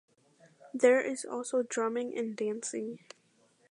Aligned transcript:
There 0.73 0.99
is 0.99 1.25
also 1.25 1.61
drumming 1.61 2.17
and 2.17 2.35
dancing. 2.35 3.05